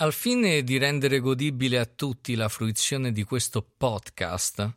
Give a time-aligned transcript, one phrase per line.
[0.00, 4.76] Al fine di rendere godibile a tutti la fruizione di questo podcast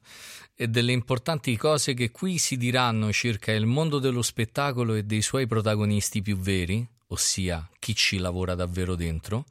[0.54, 5.22] e delle importanti cose che qui si diranno circa il mondo dello spettacolo e dei
[5.22, 9.46] suoi protagonisti più veri, ossia chi ci lavora davvero dentro,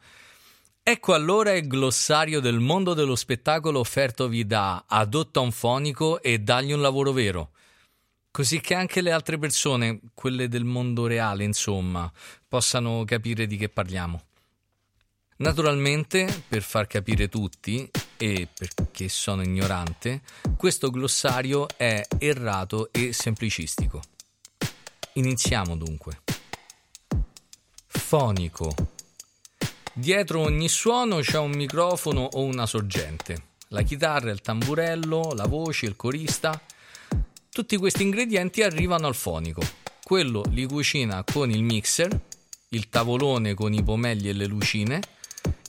[0.83, 6.73] ecco allora il glossario del mondo dello spettacolo offertovi da Adotta un fonico e dagli
[6.73, 7.52] un lavoro vero.
[8.30, 12.12] Così che anche le altre persone, quelle del mondo reale, insomma,
[12.47, 14.25] possano capire di che parliamo.
[15.36, 20.22] Naturalmente, per far capire tutti, e perché sono ignorante,
[20.56, 24.00] questo glossario è errato e semplicistico.
[25.14, 26.20] Iniziamo dunque.
[27.86, 28.72] Fonico.
[29.92, 33.50] Dietro ogni suono c'è un microfono o una sorgente.
[33.69, 36.62] La chitarra, il tamburello, la voce, il corista.
[37.50, 39.62] Tutti questi ingredienti arrivano al fonico.
[40.02, 42.20] Quello li cucina con il mixer,
[42.69, 45.00] il tavolone con i pomelli e le lucine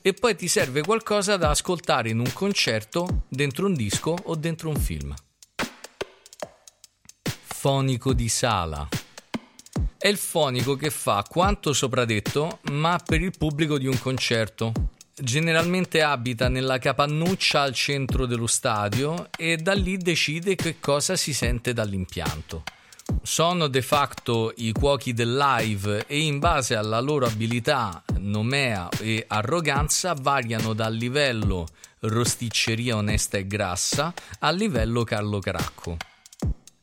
[0.05, 4.67] e poi ti serve qualcosa da ascoltare in un concerto, dentro un disco o dentro
[4.67, 5.13] un film.
[7.23, 8.85] Fonico di sala.
[9.97, 14.73] È il fonico che fa quanto sopra detto, ma per il pubblico di un concerto.
[15.15, 21.33] Generalmente abita nella capannuccia al centro dello stadio e da lì decide che cosa si
[21.33, 22.63] sente dall'impianto
[23.21, 29.23] sono de facto i cuochi del live e in base alla loro abilità, nomea e
[29.27, 31.67] arroganza variano dal livello
[31.99, 35.97] rosticceria onesta e grassa al livello Carlo Caracco.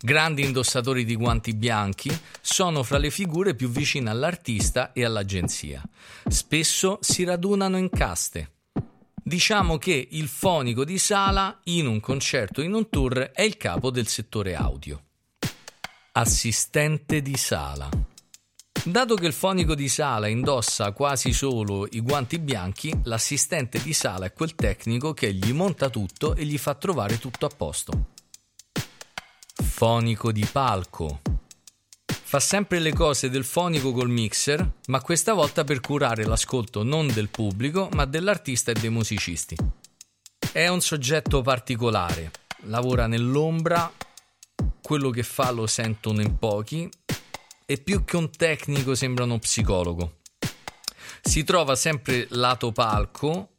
[0.02, 2.10] Grandi indossatori di guanti bianchi,
[2.40, 5.82] sono fra le figure più vicine all'artista e all'agenzia.
[6.26, 8.52] Spesso si radunano in caste.
[9.22, 13.90] Diciamo che il fonico di sala, in un concerto in un tour, è il capo
[13.90, 15.02] del settore audio.
[16.12, 17.88] Assistente di sala.
[18.84, 24.26] Dato che il fonico di sala indossa quasi solo i guanti bianchi, l'assistente di sala
[24.26, 28.06] è quel tecnico che gli monta tutto e gli fa trovare tutto a posto.
[29.54, 31.20] Fonico di palco.
[32.04, 37.06] Fa sempre le cose del fonico col mixer, ma questa volta per curare l'ascolto non
[37.06, 39.56] del pubblico, ma dell'artista e dei musicisti.
[40.50, 42.32] È un soggetto particolare,
[42.62, 43.92] lavora nell'ombra
[44.82, 46.88] quello che fa lo sentono in pochi
[47.66, 50.18] e più che un tecnico sembra uno psicologo.
[51.22, 53.50] Si trova sempre lato palco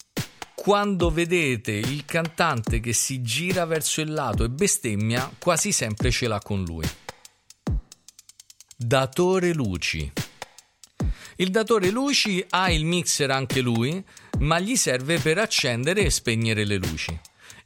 [0.56, 6.28] quando vedete il cantante che si gira verso il lato e bestemmia, quasi sempre ce
[6.28, 6.88] l'ha con lui.
[8.76, 10.12] Datore luci.
[11.38, 14.03] Il datore luci ha il mixer anche lui,
[14.40, 17.20] ma gli serve per accendere e spegnere le luci.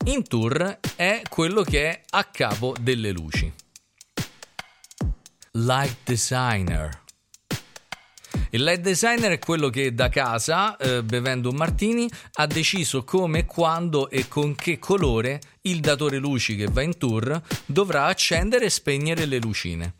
[0.07, 3.51] In tour è quello che è a capo delle luci.
[5.53, 7.01] Light designer.
[8.51, 13.45] Il light designer è quello che da casa, eh, bevendo un martini, ha deciso come,
[13.45, 18.69] quando e con che colore il datore luci che va in tour dovrà accendere e
[18.69, 19.95] spegnere le lucine.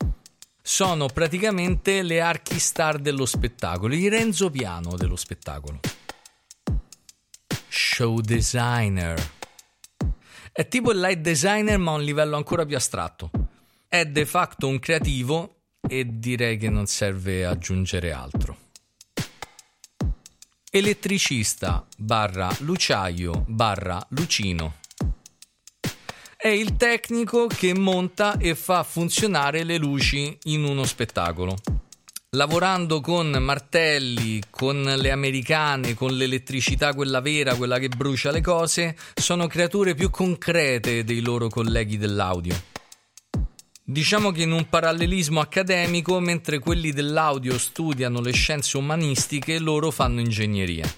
[0.62, 5.80] Sono praticamente le archistar dello spettacolo, il Renzo Piano dello spettacolo.
[7.68, 9.45] Show designer.
[10.58, 13.30] È tipo il light designer ma a un livello ancora più astratto.
[13.90, 18.56] È de facto un creativo e direi che non serve aggiungere altro.
[20.72, 24.76] Elettricista barra luciaio barra lucino.
[26.38, 31.58] È il tecnico che monta e fa funzionare le luci in uno spettacolo
[32.36, 38.98] lavorando con martelli, con le americane, con l'elettricità quella vera, quella che brucia le cose,
[39.14, 42.62] sono creature più concrete dei loro colleghi dell'audio.
[43.82, 50.20] Diciamo che in un parallelismo accademico, mentre quelli dell'audio studiano le scienze umanistiche, loro fanno
[50.20, 50.92] ingegneria.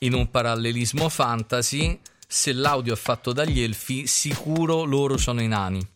[0.00, 1.96] In un parallelismo fantasy,
[2.26, 5.86] se l'audio è fatto dagli elfi, sicuro loro sono i nani.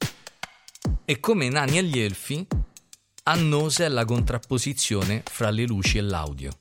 [1.05, 2.47] E come i nani e gli elfi,
[3.29, 6.59] annosa è la contrapposizione fra le luci e l'audio.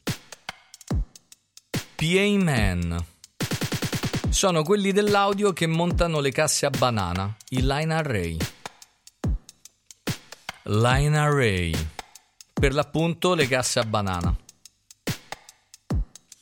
[1.95, 3.05] PA Man
[4.29, 8.37] sono quelli dell'audio che montano le casse a banana, il line array.
[10.63, 11.87] Line array,
[12.51, 14.35] per l'appunto le casse a banana.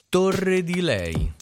[0.08, 1.34] Torre di lei.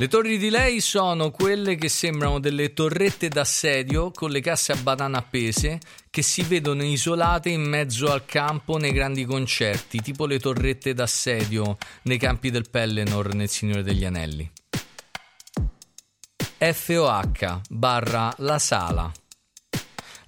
[0.00, 4.76] Le torri di lei sono quelle che sembrano delle torrette d'assedio con le casse a
[4.76, 10.38] banana appese che si vedono isolate in mezzo al campo nei grandi concerti, tipo le
[10.38, 14.48] torrette d'assedio nei campi del Pelennor nel Signore degli Anelli.
[16.58, 19.10] FOH barra la sala.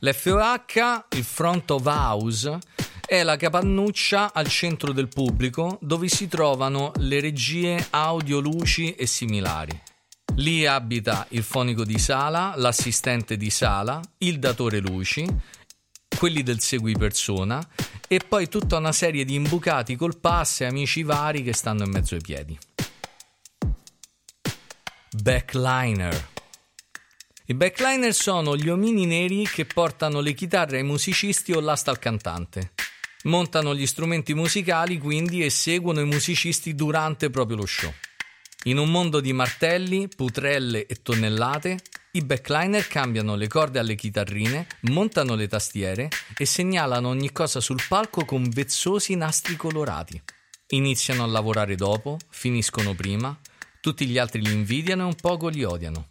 [0.00, 2.58] L'FOH, il front of house,
[3.10, 9.04] è la capannuccia al centro del pubblico dove si trovano le regie audio, luci e
[9.04, 9.76] similari.
[10.36, 15.26] Lì abita il fonico di sala, l'assistente di sala, il datore luci,
[16.16, 17.60] quelli del segui persona
[18.06, 21.90] e poi tutta una serie di imbucati col pass e amici vari che stanno in
[21.90, 22.56] mezzo ai piedi.
[25.20, 26.28] Backliner
[27.46, 31.98] i backliner sono gli omini neri che portano le chitarre ai musicisti o l'asta al
[31.98, 32.70] cantante.
[33.24, 37.92] Montano gli strumenti musicali quindi e seguono i musicisti durante proprio lo show.
[38.64, 41.78] In un mondo di martelli, putrelle e tonnellate,
[42.12, 47.80] i backliner cambiano le corde alle chitarrine, montano le tastiere e segnalano ogni cosa sul
[47.88, 50.20] palco con vezzosi nastri colorati.
[50.68, 53.38] Iniziano a lavorare dopo, finiscono prima,
[53.80, 56.06] tutti gli altri li invidiano e un poco li odiano.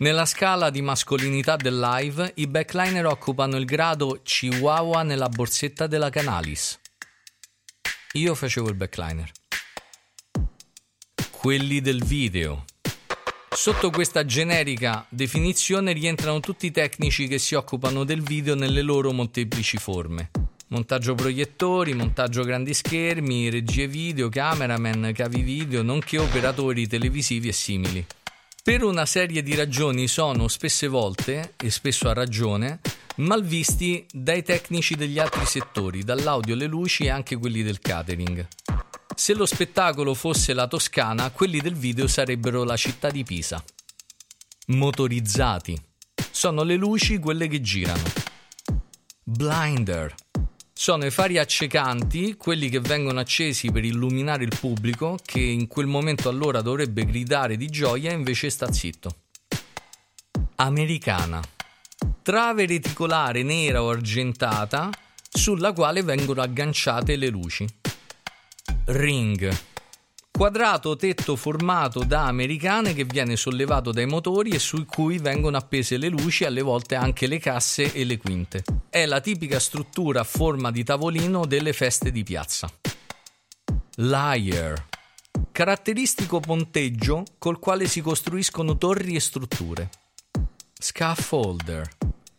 [0.00, 6.08] Nella scala di mascolinità del live, i backliner occupano il grado Chihuahua nella borsetta della
[6.08, 6.80] Canalis.
[8.12, 9.30] Io facevo il backliner.
[11.30, 12.64] Quelli del video.
[13.50, 19.12] Sotto questa generica definizione rientrano tutti i tecnici che si occupano del video nelle loro
[19.12, 20.30] molteplici forme.
[20.68, 28.06] Montaggio proiettori, montaggio grandi schermi, regie video, cameraman, cavi video, nonché operatori televisivi e simili.
[28.62, 32.80] Per una serie di ragioni sono spesse volte, e spesso a ragione,
[33.16, 38.46] malvisti dai tecnici degli altri settori, dall'audio alle luci e anche quelli del catering.
[39.16, 43.64] Se lo spettacolo fosse la Toscana, quelli del video sarebbero la città di Pisa.
[44.66, 45.82] Motorizzati.
[46.30, 48.02] Sono le luci quelle che girano.
[49.24, 50.14] Blinder
[50.80, 55.84] sono i fari accecanti, quelli che vengono accesi per illuminare il pubblico, che in quel
[55.84, 59.16] momento allora dovrebbe gridare di gioia e invece sta zitto.
[60.54, 61.42] Americana.
[62.22, 64.88] Trave reticolare nera o argentata
[65.30, 67.66] sulla quale vengono agganciate le luci.
[68.86, 69.69] Ring
[70.40, 75.98] quadrato tetto formato da americane che viene sollevato dai motori e su cui vengono appese
[75.98, 78.64] le luci alle volte anche le casse e le quinte.
[78.88, 82.72] È la tipica struttura a forma di tavolino delle feste di piazza.
[83.96, 84.86] Layer
[85.52, 89.90] caratteristico ponteggio col quale si costruiscono torri e strutture.
[90.72, 91.86] Scaffolder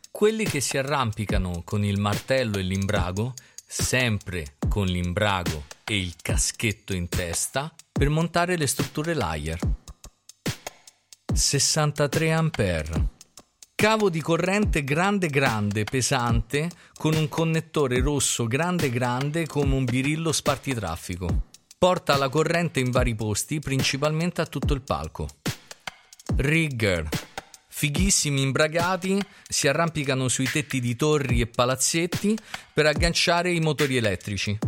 [0.09, 6.93] quelli che si arrampicano con il martello e l'imbrago, sempre con l'imbrago e il caschetto
[6.93, 9.59] in testa, per montare le strutture layer.
[11.33, 12.49] 63 A.
[13.75, 20.31] Cavo di corrente grande grande, pesante, con un connettore rosso grande grande come un birillo
[20.31, 21.47] spartitraffico.
[21.77, 25.27] Porta la corrente in vari posti, principalmente a tutto il palco.
[26.35, 27.09] Rigger.
[27.67, 32.37] Fighissimi imbragati si arrampicano sui tetti di torri e palazzetti
[32.73, 34.59] per agganciare i motori elettrici.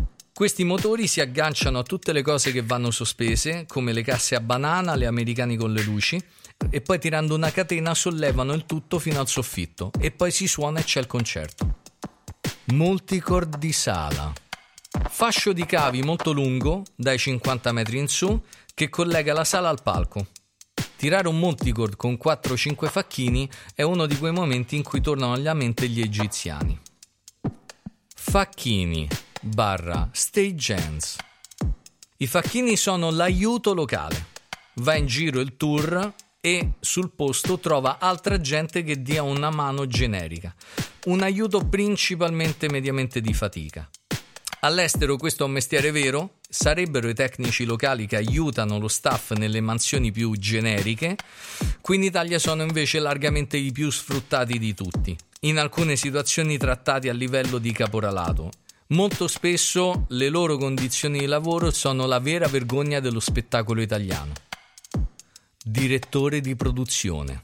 [0.44, 4.42] Questi motori si agganciano a tutte le cose che vanno sospese, come le casse a
[4.42, 6.22] banana, le americani con le luci,
[6.70, 10.82] e poi tirando una catena sollevano il tutto fino al soffitto e poi si suona
[10.82, 11.76] e c'è il concerto.
[12.74, 14.34] Multicord di sala.
[15.08, 18.38] Fascio di cavi molto lungo, dai 50 metri in su,
[18.74, 20.28] che collega la sala al palco.
[20.98, 25.54] Tirare un multicord con 4-5 facchini è uno di quei momenti in cui tornano alla
[25.54, 26.78] mente gli egiziani.
[28.14, 29.08] Facchini
[29.44, 31.18] barra stage hands.
[32.18, 34.28] I facchini sono l'aiuto locale.
[34.76, 39.86] Va in giro il tour e sul posto trova altra gente che dia una mano
[39.86, 40.56] generica.
[41.06, 43.88] Un aiuto principalmente mediamente di fatica.
[44.62, 49.60] All'estero questo è un mestiere vero, sarebbero i tecnici locali che aiutano lo staff nelle
[49.60, 51.18] mansioni più generiche,
[51.82, 57.10] qui in Italia sono invece largamente i più sfruttati di tutti, in alcune situazioni trattati
[57.10, 58.52] a livello di caporalato
[58.88, 64.34] Molto spesso le loro condizioni di lavoro sono la vera vergogna dello spettacolo italiano.
[65.64, 67.40] Direttore di produzione.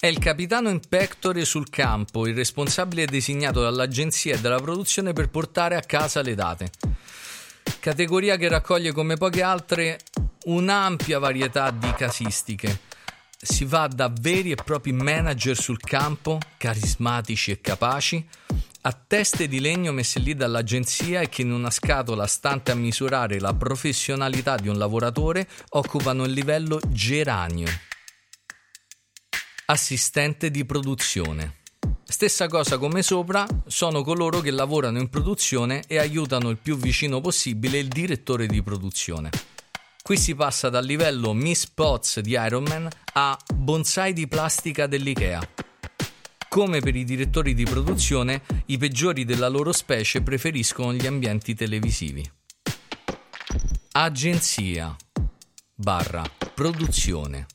[0.00, 5.28] È il capitano in pectore sul campo, il responsabile designato dall'agenzia e dalla produzione per
[5.28, 6.70] portare a casa le date.
[7.78, 10.00] Categoria che raccoglie come poche altre
[10.46, 12.80] un'ampia varietà di casistiche.
[13.36, 18.26] Si va da veri e propri manager sul campo, carismatici e capaci,
[18.84, 23.38] a teste di legno messe lì dall'agenzia e che in una scatola stante a misurare
[23.38, 27.68] la professionalità di un lavoratore occupano il livello geranio.
[29.66, 31.60] Assistente di produzione.
[32.02, 37.20] Stessa cosa come sopra, sono coloro che lavorano in produzione e aiutano il più vicino
[37.20, 39.30] possibile il direttore di produzione.
[40.02, 45.71] Qui si passa dal livello Miss Potts di Iron Man a bonsai di plastica dell'IKEA.
[46.52, 52.30] Come per i direttori di produzione, i peggiori della loro specie preferiscono gli ambienti televisivi.
[53.92, 54.94] Agenzia
[55.74, 57.46] barra produzione.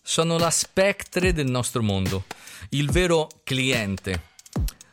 [0.00, 2.26] Sono la spectre del nostro mondo,
[2.68, 4.22] il vero cliente.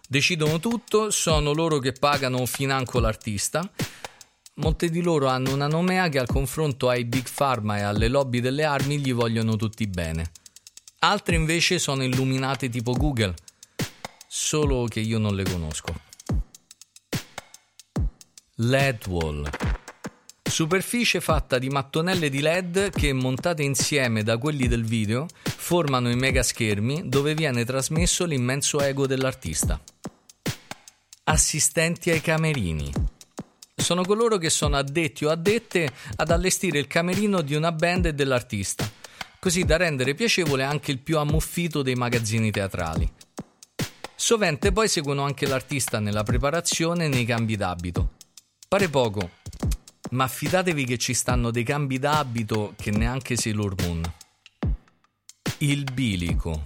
[0.10, 3.62] Decidono tutto, sono loro che pagano financo l'artista.
[4.56, 8.40] Molte di loro hanno una nomea che al confronto ai big pharma e alle lobby
[8.40, 10.32] delle armi gli vogliono tutti bene.
[11.06, 13.36] Altre invece sono illuminate tipo Google,
[14.28, 15.94] solo che io non le conosco.
[18.56, 19.48] LED wall.
[20.42, 26.16] Superficie fatta di mattonelle di LED che montate insieme da quelli del video formano i
[26.16, 29.80] mega schermi dove viene trasmesso l'immenso ego dell'artista.
[31.26, 32.92] Assistenti ai camerini.
[33.76, 38.14] Sono coloro che sono addetti o addette ad allestire il camerino di una band e
[38.16, 39.04] dell'artista
[39.46, 43.08] così da rendere piacevole anche il più ammuffito dei magazzini teatrali.
[44.16, 48.14] Sovente poi seguono anche l'artista nella preparazione e nei cambi d'abito.
[48.68, 49.30] Pare poco,
[50.10, 54.02] ma fidatevi che ci stanno dei cambi d'abito che neanche Sailor Moon.
[55.60, 56.66] Il bilico.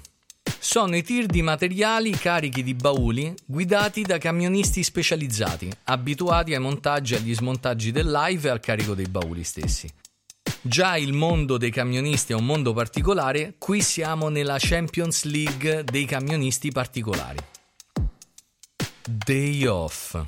[0.58, 7.16] Sono i tir di materiali carichi di bauli guidati da camionisti specializzati, abituati ai montaggi
[7.16, 9.92] e agli smontaggi del live e al carico dei bauli stessi.
[10.62, 16.04] Già il mondo dei camionisti è un mondo particolare, qui siamo nella Champions League dei
[16.04, 17.38] camionisti particolari.
[19.08, 20.22] Day off.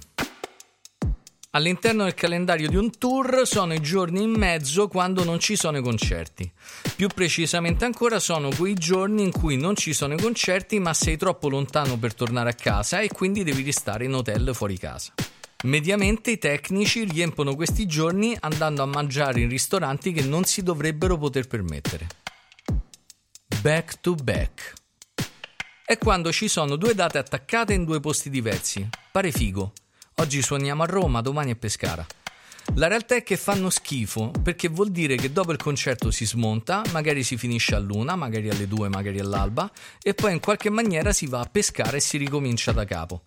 [1.50, 5.80] All'interno del calendario di un tour sono i giorni in mezzo quando non ci sono
[5.80, 6.50] i concerti.
[6.96, 11.18] Più precisamente ancora sono quei giorni in cui non ci sono i concerti ma sei
[11.18, 15.12] troppo lontano per tornare a casa e quindi devi restare in hotel fuori casa.
[15.64, 21.20] Mediamente i tecnici riempiono questi giorni andando a mangiare in ristoranti che non si dovrebbero
[21.20, 22.08] poter permettere.
[23.62, 24.74] Back to back.
[25.86, 28.90] È quando ci sono due date attaccate in due posti diversi.
[29.12, 29.74] Pare figo.
[30.16, 32.04] Oggi suoniamo a Roma, domani a Pescara.
[32.76, 36.82] La realtà è che fanno schifo perché vuol dire che dopo il concerto si smonta,
[36.92, 39.70] magari si finisce a luna, magari alle due, magari all'alba,
[40.02, 43.26] e poi in qualche maniera si va a pescare e si ricomincia da capo.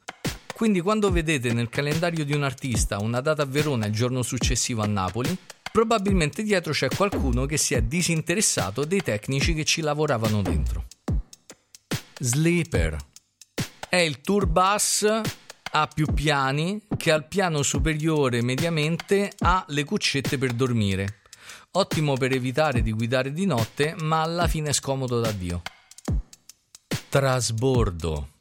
[0.54, 4.22] Quindi quando vedete nel calendario di un artista una data a Verona e il giorno
[4.22, 5.36] successivo a Napoli,
[5.72, 10.84] probabilmente dietro c'è qualcuno che si è disinteressato dei tecnici che ci lavoravano dentro.
[12.20, 12.96] Sleeper
[13.88, 15.04] è il tour bus
[15.72, 21.22] a più piani che al piano superiore mediamente ha le cuccette per dormire.
[21.72, 25.62] Ottimo per evitare di guidare di notte, ma alla fine è scomodo da Dio.
[27.08, 28.33] Trasbordo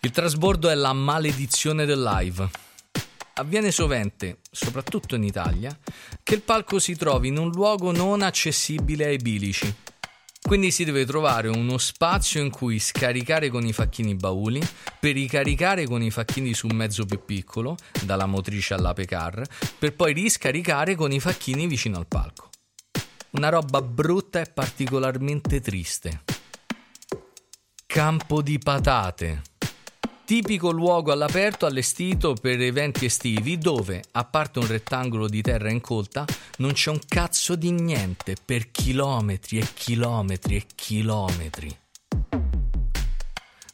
[0.00, 2.48] il trasbordo è la maledizione del live.
[3.34, 5.76] Avviene sovente, soprattutto in Italia,
[6.22, 9.74] che il palco si trovi in un luogo non accessibile ai bilici.
[10.40, 14.64] Quindi si deve trovare uno spazio in cui scaricare con i facchini bauli,
[15.00, 19.42] per ricaricare con i facchini su un mezzo più piccolo, dalla motrice all'ape car,
[19.78, 22.50] per poi riscaricare con i facchini vicino al palco.
[23.30, 26.22] Una roba brutta e particolarmente triste.
[27.84, 29.47] Campo di patate
[30.28, 36.26] tipico luogo all'aperto allestito per eventi estivi dove, a parte un rettangolo di terra incolta,
[36.58, 41.74] non c'è un cazzo di niente per chilometri e chilometri e chilometri.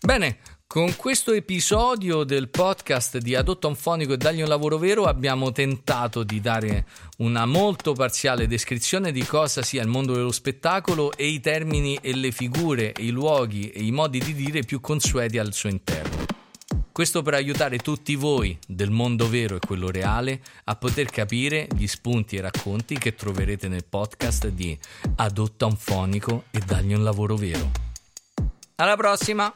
[0.01, 5.07] Bene, con questo episodio del podcast di Adotta un fonico e dagli un lavoro vero
[5.07, 6.87] abbiamo tentato di dare
[7.19, 12.15] una molto parziale descrizione di cosa sia il mondo dello spettacolo e i termini e
[12.15, 16.44] le figure, i luoghi e i modi di dire più consueti al suo interno.
[16.95, 21.89] Questo per aiutare tutti voi del mondo vero e quello reale a poter capire gli
[21.89, 24.79] spunti e racconti che troverete nel podcast di
[25.17, 27.69] Adotta un fonico e dagli un lavoro vero.
[28.77, 29.53] Alla prossima!